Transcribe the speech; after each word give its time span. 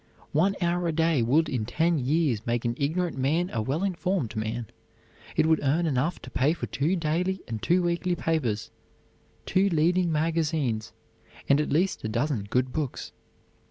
One 0.31 0.55
hour 0.61 0.87
a 0.87 0.91
day 0.91 1.21
would 1.21 1.47
in 1.47 1.63
ten 1.63 1.99
years 1.99 2.43
make 2.47 2.65
an 2.65 2.73
ignorant 2.79 3.19
man 3.19 3.51
a 3.53 3.61
well 3.61 3.83
informed 3.83 4.35
man. 4.35 4.65
It 5.35 5.45
would 5.45 5.59
earn 5.61 5.85
enough 5.85 6.19
to 6.23 6.31
pay 6.31 6.53
for 6.53 6.65
two 6.65 6.95
daily 6.95 7.41
and 7.47 7.61
two 7.61 7.83
weekly 7.83 8.15
papers, 8.15 8.71
two 9.45 9.69
leading 9.69 10.11
magazines, 10.11 10.91
and 11.47 11.61
at 11.61 11.69
least 11.69 12.03
a 12.03 12.07
dozen 12.09 12.47
good 12.49 12.73
books. 12.73 13.11